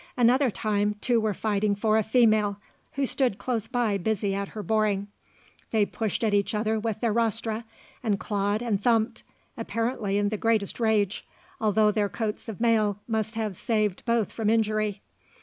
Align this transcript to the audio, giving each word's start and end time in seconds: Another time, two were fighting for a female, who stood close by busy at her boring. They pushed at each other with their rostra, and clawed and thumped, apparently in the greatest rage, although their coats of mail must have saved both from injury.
Another 0.17 0.49
time, 0.49 0.95
two 0.99 1.21
were 1.21 1.31
fighting 1.31 1.75
for 1.75 1.95
a 1.95 2.01
female, 2.01 2.57
who 2.93 3.05
stood 3.05 3.37
close 3.37 3.67
by 3.67 3.99
busy 3.99 4.33
at 4.33 4.47
her 4.47 4.63
boring. 4.63 5.09
They 5.69 5.85
pushed 5.85 6.23
at 6.23 6.33
each 6.33 6.55
other 6.55 6.79
with 6.79 7.01
their 7.01 7.13
rostra, 7.13 7.65
and 8.01 8.19
clawed 8.19 8.63
and 8.63 8.81
thumped, 8.81 9.21
apparently 9.55 10.17
in 10.17 10.29
the 10.29 10.37
greatest 10.37 10.79
rage, 10.79 11.27
although 11.59 11.91
their 11.91 12.09
coats 12.09 12.49
of 12.49 12.59
mail 12.59 12.97
must 13.07 13.35
have 13.35 13.55
saved 13.55 14.03
both 14.05 14.31
from 14.31 14.49
injury. 14.49 15.03